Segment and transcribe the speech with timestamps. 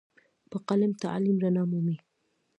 [0.49, 1.97] په قلم تعلیم رڼا مومي.